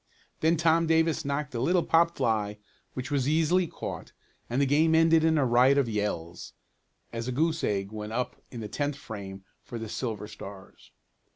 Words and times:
Then 0.39 0.57
Tom 0.57 0.87
Davis 0.87 1.23
knocked 1.23 1.53
a 1.53 1.59
little 1.59 1.83
pop 1.83 2.15
fly 2.17 2.57
which 2.95 3.11
was 3.11 3.29
easily 3.29 3.67
caught, 3.67 4.13
and 4.49 4.59
the 4.59 4.65
game 4.65 4.95
ended 4.95 5.23
in 5.23 5.37
a 5.37 5.45
riot 5.45 5.77
of 5.77 5.87
yells, 5.87 6.53
as 7.13 7.27
a 7.27 7.31
goose 7.31 7.63
egg 7.63 7.91
went 7.91 8.11
up 8.11 8.41
in 8.49 8.61
the 8.61 8.67
tenth 8.67 8.95
frame 8.95 9.43
for 9.63 9.77
the 9.77 9.87
Silver 9.87 10.27
Stars. 10.27 10.89